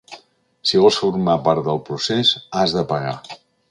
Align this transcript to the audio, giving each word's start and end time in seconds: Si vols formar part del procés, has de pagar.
Si 0.69 0.81
vols 0.85 0.97
formar 1.03 1.37
part 1.49 1.63
del 1.69 1.81
procés, 1.91 2.35
has 2.61 2.79
de 2.81 2.89
pagar. 2.95 3.19